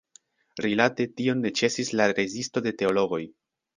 Rilate 0.65 1.05
tion 1.21 1.43
ne 1.47 1.51
ĉesis 1.61 1.93
la 1.99 2.09
rezisto 2.21 2.65
de 2.69 2.75
teologoj. 2.81 3.25